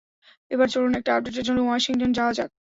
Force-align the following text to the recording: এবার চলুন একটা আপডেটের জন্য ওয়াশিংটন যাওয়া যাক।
এবার 0.51 0.67
চলুন 0.69 0.93
একটা 0.95 1.11
আপডেটের 1.13 1.45
জন্য 1.47 1.59
ওয়াশিংটন 1.63 2.11
যাওয়া 2.13 2.33
যাক। 2.37 2.49